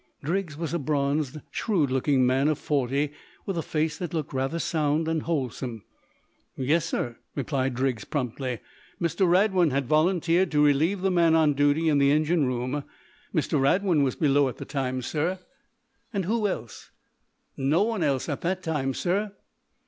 Driggs 0.23 0.57
was 0.57 0.73
a 0.73 0.79
bronzed, 0.79 1.41
shrewd 1.51 1.91
looking 1.91 2.25
man 2.25 2.47
of 2.47 2.57
forty, 2.57 3.11
with 3.45 3.55
a 3.55 3.61
face 3.61 3.99
that 3.99 4.15
looked 4.15 4.33
rather 4.33 4.57
sound 4.57 5.07
and 5.07 5.21
wholesome. 5.21 5.83
"Yes, 6.57 6.85
sir," 6.85 7.17
replied 7.35 7.75
Driggs, 7.75 8.03
promptly. 8.03 8.61
"Mr. 8.99 9.29
Radwin 9.29 9.69
had 9.69 9.85
volunteered 9.85 10.49
to 10.53 10.63
relieve 10.65 11.01
the 11.01 11.11
man 11.11 11.35
on 11.35 11.53
duty 11.53 11.87
in 11.87 11.99
the 11.99 12.09
engine 12.11 12.47
room. 12.47 12.83
Mr. 13.31 13.61
Radwin 13.61 14.01
was 14.01 14.15
below 14.15 14.49
at 14.49 14.57
the 14.57 14.65
time, 14.65 15.03
sir." 15.03 15.37
"And 16.11 16.25
who 16.25 16.47
else?" 16.47 16.89
"No 17.55 17.83
one 17.83 18.01
else 18.01 18.27
at 18.27 18.41
that 18.41 18.63
time, 18.63 18.95
sir." 18.95 19.33